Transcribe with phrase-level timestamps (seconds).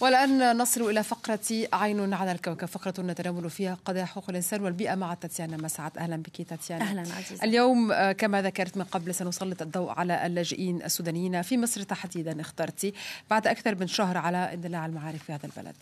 [0.00, 5.14] والآن نصل إلى فقرة عين على الكوكب فقرة نتناول فيها قضايا حقوق الإنسان والبيئة مع
[5.14, 5.98] تاتيانا مسعد.
[5.98, 6.84] أهلا بك تاتيانا.
[6.84, 11.82] أهلا عزيزة اليوم آه، كما ذكرت من قبل سنسلط الضوء على اللاجئين السودانيين في مصر
[11.82, 12.94] تحديدا اخترتي
[13.30, 15.76] بعد أكثر من شهر على اندلاع المعارك في هذا البلد.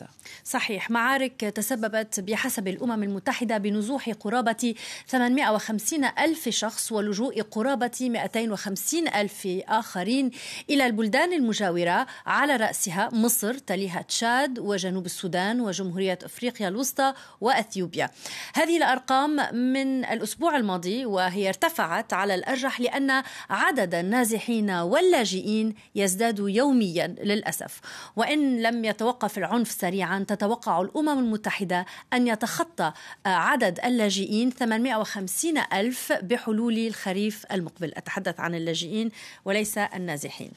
[0.44, 4.74] صحيح معارك تسببت بحسب الأمم المتحدة بنزوح قرابة
[5.06, 10.30] 850 ألف شخص ولجوء قرابة 250 ألف آخرين
[10.70, 18.10] إلى البلدان المجاورة على رأسها مصر تليها تشاد وجنوب السودان وجمهورية أفريقيا الوسطى وأثيوبيا.
[18.54, 27.06] هذه الأرقام من الأسبوع الماضي وهي ارتفعت على الأرجح لأن عدد النازحين واللاجئين يزداد يوميا
[27.06, 27.80] للأسف.
[28.16, 32.92] وإن لم يتوقف العنف سريعا تتوقع الأمم المتحدة أن يتخطى
[33.26, 37.92] عدد اللاجئين 850 ألف بحلول الخريف المقبل.
[37.96, 39.10] أتحدث عن اللاجئين
[39.44, 40.50] وليس النازحين.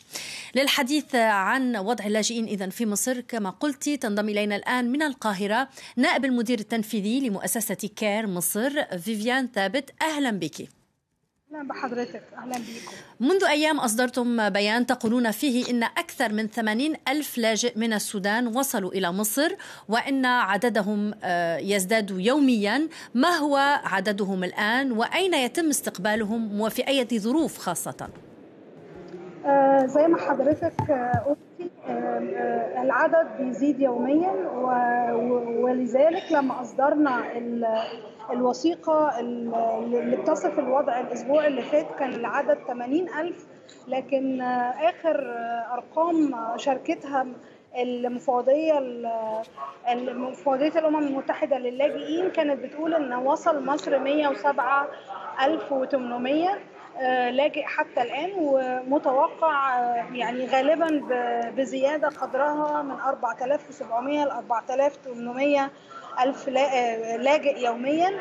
[0.55, 6.25] للحديث عن وضع اللاجئين اذا في مصر كما قلت تنضم إلينا الآن من القاهرة نائب
[6.25, 9.89] المدير التنفيذي لمؤسسة كير مصر فيفيان ثابت.
[10.01, 10.67] أهلا بك.
[11.51, 12.23] أهلا بحضرتك.
[12.37, 12.91] أهلا بيكم.
[13.19, 18.91] منذ أيام أصدرتم بيان تقولون فيه إن أكثر من 80 ألف لاجئ من السودان وصلوا
[18.91, 19.51] إلى مصر
[19.89, 22.87] وإن عددهم آه، يزداد يوميا.
[23.13, 28.09] ما هو عددهم الآن؟ وأين يتم استقبالهم؟ وفي أي ظروف خاصة؟
[29.45, 31.35] آه زي ما حضرتك آه آه
[32.81, 34.31] العدد بيزيد يوميا
[35.61, 37.23] ولذلك لما أصدرنا
[38.31, 43.45] الوثيقة اللي بتصف الوضع الأسبوع اللي فات كان العدد 80 ألف
[43.87, 44.41] لكن
[44.81, 45.33] آخر
[45.73, 47.27] أرقام شاركتها
[47.77, 48.79] المفوضية
[49.91, 56.49] المفوضيه الأمم المتحدة للاجئين كانت بتقول إن وصل مصر 107800
[57.31, 59.79] لاجئ حتى الآن ومتوقع
[60.13, 61.01] يعني غالبا
[61.57, 65.69] بزيادة قدرها من 4700 ل 4800
[66.19, 66.49] ألف
[67.19, 68.11] لاجئ يوميا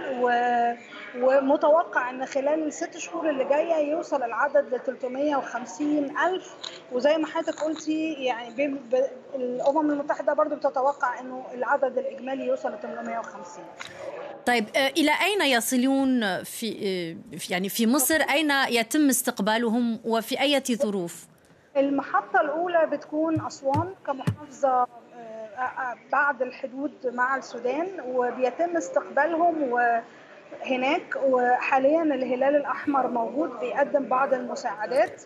[1.17, 6.55] ومتوقع أن خلال الست شهور اللي جاية يوصل العدد ل 350 ألف.
[6.93, 8.79] وزي ما حضرتك قلتي يعني
[9.35, 13.65] الأمم المتحدة برضو بتتوقع أنه العدد الإجمالي يوصل ل 850
[14.47, 17.17] طيب إلى أين يصلون في
[17.51, 21.27] يعني في مصر؟ أين يتم استقبالهم؟ وفي أي ظروف؟
[21.77, 24.87] المحطة الأولى بتكون أسوان كمحافظة
[26.13, 29.81] بعد الحدود مع السودان وبيتم استقبالهم
[30.67, 35.23] هناك وحاليا الهلال الأحمر موجود بيقدم بعض المساعدات.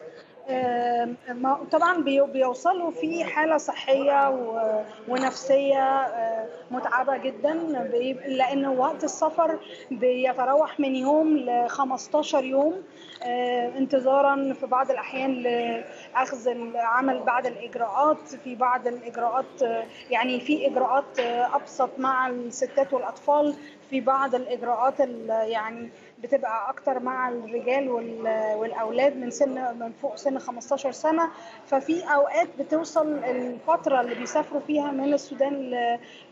[1.73, 4.31] طبعا بيوصلوا في حالة صحية
[5.09, 6.07] ونفسية
[6.71, 7.53] متعبة جدا
[8.27, 9.59] لأن وقت السفر
[9.91, 12.83] بيتراوح من يوم ل 15 يوم
[13.79, 18.29] انتظارا في بعض الأحيان لأخذ العمل بعد الإجراءات.
[18.45, 19.63] في بعض الإجراءات
[20.11, 21.19] يعني في إجراءات
[21.55, 23.55] أبسط مع الستات والأطفال.
[23.91, 25.91] في بعض الإجراءات يعني
[26.23, 27.89] بتبقى أكتر مع الرجال
[28.59, 31.31] والأولاد من سن من فوق سن 15 سنة.
[31.67, 35.71] ففي أوقات بتوصل الفترة اللي بيسافروا فيها من السودان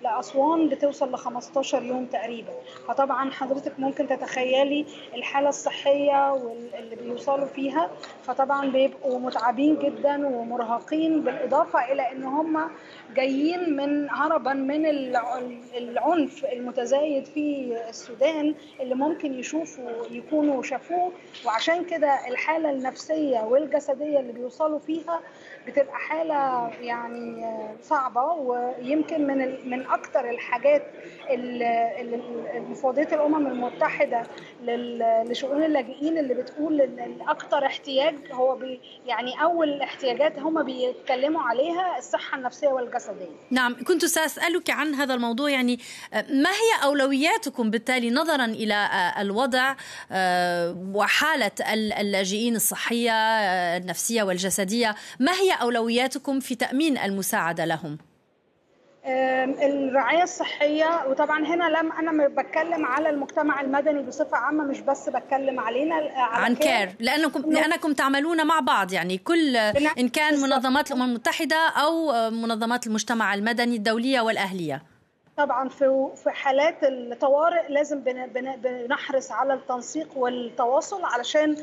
[0.02, 2.52] لأسوان بتوصل ل 15 يوم تقريبا.
[2.88, 6.34] فطبعا حضرتك ممكن تتخيلي الحالة الصحية
[6.78, 7.90] اللي بيوصلوا فيها.
[8.22, 12.70] فطبعا بيبقوا متعبين جدا ومرهقين بالإضافة إلى إن هم
[13.14, 14.86] جايين من هربا من
[15.76, 21.12] العنف المتزايد في السودان اللي ممكن يشوفوا يكونوا شافوه.
[21.46, 25.20] وعشان كده الحالة النفسية والجسدية اللي بيوصلوا فيها
[25.66, 27.46] بتبقى حالة يعني
[27.82, 30.82] صعبة ويمكن من من أكثر الحاجات
[31.30, 31.92] اللي
[33.12, 34.22] الأمم المتحدة
[35.24, 41.98] لشؤون اللاجئين اللي بتقول إن أكثر احتياج هو بي يعني أول احتياجات هم بيتكلموا عليها
[41.98, 43.26] الصحة النفسية والجسدية.
[43.50, 45.78] نعم كنت سأسألك عن هذا الموضوع يعني
[46.12, 49.74] ما هي أولوياتكم بالتالي نظرا إلى الوضع
[50.94, 51.50] وحالة
[52.00, 53.12] اللاجئين الصحية
[53.76, 57.98] النفسية والجسدية ما هي أولوياتكم في تأمين المساعدة لهم؟
[59.06, 65.60] الرعاية الصحية وطبعا هنا لم أنا بتكلم على المجتمع المدني بصفة عامة مش بس بتكلم
[65.60, 69.56] علينا على عن كير لأنكم لأنكم تعملون مع بعض يعني كل
[69.98, 74.82] إن كان منظمات الأمم المتحدة أو منظمات المجتمع المدني الدولية والأهلية
[75.36, 78.00] طبعا في في حالات الطوارئ لازم
[78.64, 81.56] بنحرص على التنسيق والتواصل علشان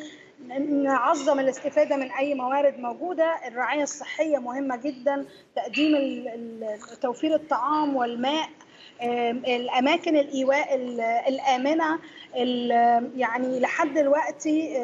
[0.84, 3.48] نعظم الاستفادة من أي موارد موجودة.
[3.48, 5.26] الرعاية الصحية مهمة جدا.
[5.56, 6.22] تقديم
[7.02, 8.50] توفير الطعام والماء.
[9.48, 10.76] الأماكن الايواء
[11.28, 12.00] الآمنة.
[13.16, 14.78] يعني لحد دلوقتي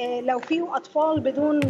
[0.00, 1.60] لو في أطفال بدون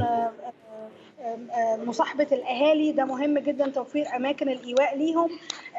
[1.87, 5.31] مصاحبة الأهالي ده مهم جدا توفير أماكن الإيواء ليهم.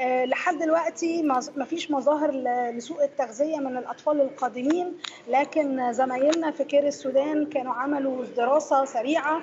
[0.01, 1.21] لحد دلوقتي
[1.55, 2.31] ما فيش مظاهر
[2.75, 4.93] لسوء التغذية من الأطفال القادمين
[5.27, 9.41] لكن زمايلنا في كير السودان كانوا عملوا دراسة سريعة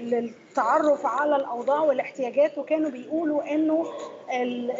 [0.00, 3.86] للتعرف على الأوضاع والاحتياجات وكانوا بيقولوا إنه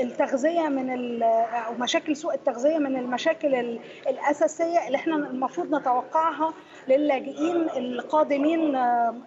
[0.00, 6.54] التغذية من أو مشاكل سوء التغذية من المشاكل الأساسية اللي إحنا المفروض نتوقعها
[6.88, 8.74] للاجئين القادمين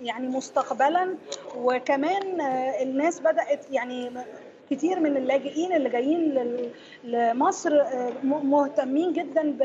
[0.02, 1.16] يعني مستقبلا.
[1.58, 2.42] وكمان
[2.82, 4.12] الناس بدأت يعني
[4.70, 6.58] كتير من اللاجئين اللي جايين
[7.04, 7.84] لمصر
[8.24, 9.58] مهتمين جدا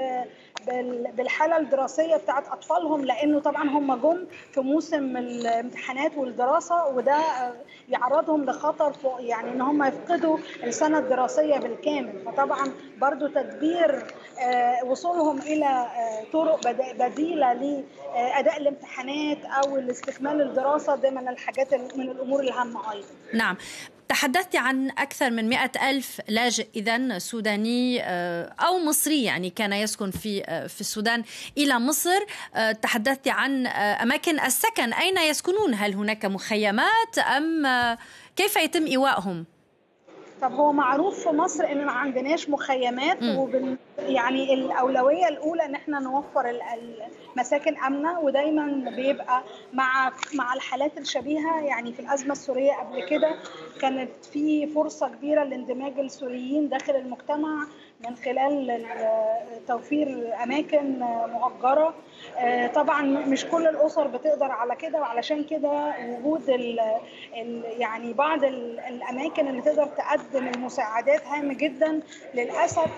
[1.17, 7.19] بالحالة الدراسية بتاعت أطفالهم لأنه طبعا هم جم في موسم الامتحانات والدراسة وده
[7.89, 12.13] يعرضهم لخطر يعني إن هم يفقدوا السنة الدراسية بالكامل.
[12.27, 14.05] فطبعا برضو تدبير
[14.87, 15.87] وصولهم إلى
[16.33, 23.07] طرق بديلة لاداء الامتحانات أو لاستكمال الدراسة ده من الحاجات من الأمور الهامة أيضا.
[23.35, 23.57] نعم.
[24.13, 28.01] تحدثت عن أكثر من مئة ألف لاجئ إذا سوداني
[28.51, 31.25] أو مصري يعني كان يسكن في في السودان
[31.59, 32.21] إلى مصر.
[32.83, 34.93] تحدثت عن أماكن السكن.
[34.93, 37.67] أين يسكنون؟ هل هناك مخيمات أم
[38.37, 39.45] كيف يتم إيوائهم؟
[40.43, 46.01] طب هو معروف في مصر إن ما عندناش مخيمات وبن يعني الأولوية الأولى إن إحنا
[46.01, 46.61] نوفر
[47.37, 49.43] المساكن آمنة ودايما بيبقى
[49.73, 51.61] مع مع الحالات الشبيهة.
[51.61, 53.35] يعني في الأزمة السورية قبل كده
[53.81, 57.67] كانت في فرصة كبيرة لاندماج السوريين داخل المجتمع
[58.01, 58.85] من خلال
[59.69, 60.99] توفير أماكن
[61.33, 61.95] مؤجرة.
[62.75, 66.81] طبعا مش كل الأسر بتقدر على كده وعلشان كده وجود ال
[67.37, 72.01] ال يعني بعض الأماكن اللي تقدر تقدم المساعدات هام جدا
[72.35, 72.91] للأسف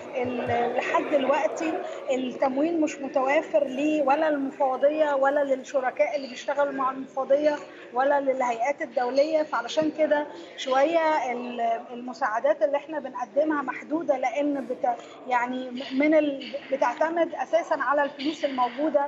[0.77, 1.73] لحد دلوقتي
[2.11, 7.55] التمويل مش متوافر ليه ولا المفوضية ولا للشركاء اللي بيشتغلوا مع المفوضية
[7.93, 11.31] ولا للهيئات الدولية فعلشان كده شوية
[11.93, 14.89] المساعدات اللي إحنا بنقدمها محدودة لأن بت
[15.27, 16.15] يعني من.
[16.71, 19.07] بتعتمد أساسا على الفلوس الموجودة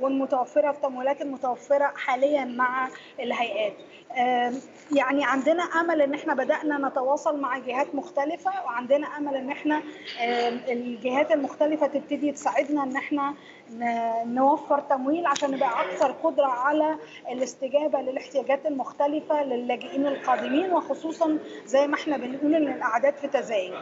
[0.00, 2.88] والمتوفرة التمويلات المتوفرة حاليا مع
[3.20, 3.72] الهيئات.
[4.92, 9.82] يعني عندنا أمل إن إحنا بدأنا نتواصل مع جهات مختلفة وعندنا أمل إن إحنا
[10.68, 13.34] الجهات المختلفة تبتدي تساعدنا إن إحنا
[14.24, 16.96] نوفر تمويل عشان نبقى أكثر قدرة على
[17.32, 23.72] الاستجابة للاحتياجات المختلفة للاجئين القادمين وخصوصا زي ما إحنا بنقول إن الأعداد في تزايد.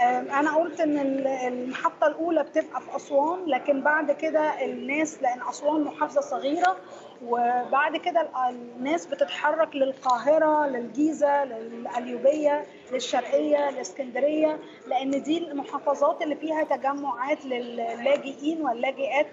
[0.00, 6.20] أنا قلت إن المحطة الأولى بتبقى في أسوان لكن بعد كده الناس لأن اسوان محافظة
[6.20, 6.76] صغيرة
[7.24, 17.44] وبعد كده الناس بتتحرك للقاهرة للجيزة للقليوبية للشرقية للإسكندرية لأن دي المحافظات اللي فيها تجمعات
[17.44, 19.26] للاجئين واللاجئات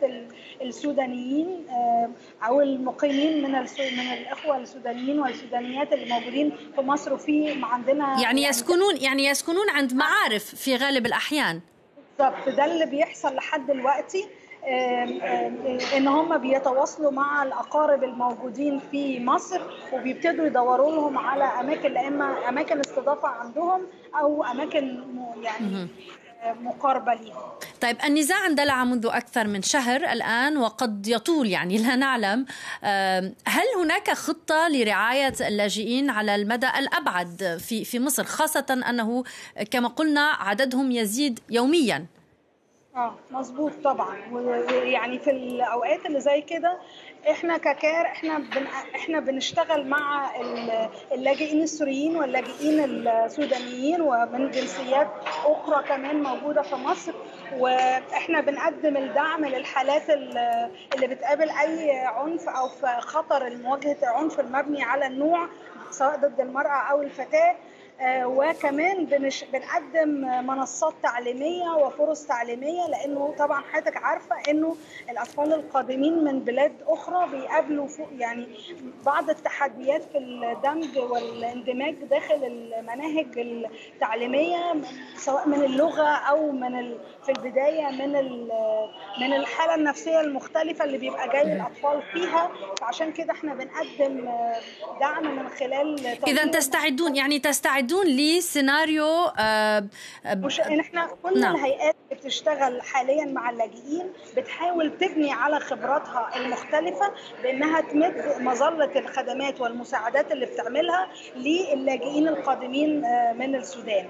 [0.61, 1.65] السودانيين
[2.47, 8.97] أو المقيمين من من الإخوة السودانيين والسودانيات اللي موجودين في مصر وفي عندنا يعني يسكنون
[8.97, 11.61] يعني يسكنون عند معارف في غالب الأحيان.
[12.19, 14.25] بالظبط ده اللي بيحصل لحد دلوقتي.
[15.97, 19.61] إن هم بيتواصلوا مع الأقارب الموجودين في مصر
[19.93, 23.81] وبيبتدوا يدوروا لهم على أماكن اما أماكن استضافة عندهم
[24.19, 25.03] أو أماكن
[25.41, 25.87] يعني
[26.61, 27.41] مقاربة ليهم.
[27.81, 32.45] طيب النزاع اندلع منذ أكثر من شهر الآن وقد يطول يعني لا نعلم
[33.47, 39.23] هل هناك خطة لرعاية اللاجئين على المدى الأبعد في في مصر خاصة أنه
[39.71, 42.05] كما قلنا عددهم يزيد يوميا؟
[42.95, 44.17] آه مظبوط طبعا.
[44.31, 46.77] ويعني في الأوقات اللي زي كده
[47.31, 50.31] إحنا ككار إحنا بن إحنا بنشتغل مع
[51.11, 55.07] اللاجئين السوريين واللاجئين السودانيين ومن جنسيات
[55.45, 57.13] أخرى كمان موجودة في مصر.
[57.57, 65.07] وإحنا بنقدم الدعم للحالات اللي بتقابل أي عنف أو في خطر مواجهة العنف المبني على
[65.07, 65.47] النوع
[65.89, 67.55] سواء ضد المرأة أو الفتاة.
[68.03, 69.43] وكمان بنش...
[69.43, 70.09] بنقدم
[70.47, 74.75] منصات تعليمية وفرص تعليمية لأنه طبعا حضرتك عارفة إنه
[75.09, 78.47] الأطفال القادمين من بلاد أخرى بيقابلوا فوق يعني
[79.05, 84.75] بعض التحديات في الدمج والاندماج داخل المناهج التعليمية
[85.15, 86.97] سواء من اللغة أو من ال...
[87.25, 88.49] في البداية من ال...
[89.21, 92.51] من الحالة النفسية المختلفة اللي بيبقى جاي الأطفال فيها.
[92.81, 94.29] فعشان كده إحنا بنقدم
[94.99, 99.05] دعم من خلال إذا تستعدون يعني تستعدون تستعدون لسيناريو
[99.39, 99.87] آه
[100.25, 101.55] مش إحنا كل نعم.
[101.55, 107.11] الهيئات بتشتغل حاليا مع اللاجئين بتحاول تبني على خبراتها المختلفة
[107.43, 113.01] بأنها تمد مظلة الخدمات والمساعدات اللي بتعملها للاجئين القادمين
[113.37, 114.09] من السودان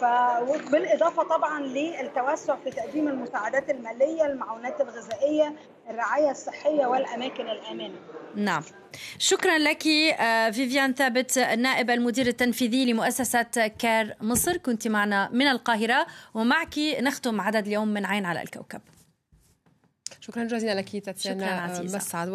[0.00, 5.52] فبالاضافه طبعا للتوسع في تقديم المساعدات المالية المعونات الغذائية
[5.90, 7.94] الرعاية الصحية والأماكن الآمنة
[8.36, 8.62] نعم.
[9.18, 14.56] شكرا لك آه، فيفيان ثابت النائب المدير التنفيذي لمؤسسة كار مصر.
[14.56, 18.80] كنت معنا من القاهرة ومعك نختم عدد اليوم من عين على الكوكب.
[20.20, 22.28] شكرا جزيلا لك تاتيانا مسعد